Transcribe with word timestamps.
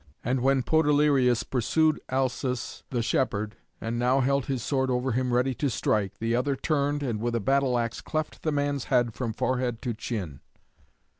And 0.23 0.39
when 0.41 0.63
Podalirius 0.63 1.43
pursued 1.43 2.01
Alsus 2.09 2.81
the 2.89 3.03
shepherd, 3.03 3.55
and 3.79 3.99
now 3.99 4.19
held 4.21 4.47
his 4.47 4.63
sword 4.63 4.89
over 4.89 5.11
him 5.11 5.31
ready 5.31 5.53
to 5.53 5.69
strike, 5.69 6.17
the 6.17 6.35
other 6.35 6.55
turned, 6.55 7.03
and 7.03 7.21
with 7.21 7.35
a 7.35 7.39
battle 7.39 7.77
axe 7.77 8.01
cleft 8.01 8.41
the 8.41 8.51
man's 8.51 8.85
head 8.85 9.13
from 9.13 9.31
forehead 9.31 9.79
to 9.83 9.93
chin. 9.93 10.39